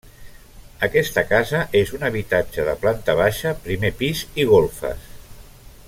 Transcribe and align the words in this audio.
Aquesta 0.87 1.23
casa 1.33 1.59
és 1.81 1.91
un 1.97 2.05
habitatge 2.09 2.65
de 2.71 2.75
planta 2.87 3.17
baixa, 3.21 3.53
primer 3.69 3.93
pis 4.01 4.25
i 4.45 4.49
golfes. 4.55 5.07